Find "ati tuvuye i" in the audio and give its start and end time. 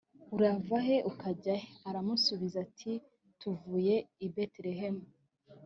2.65-4.27